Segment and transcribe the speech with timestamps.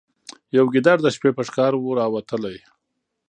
[0.57, 2.57] یو ګیدړ د شپې په ښکار وو راوتلی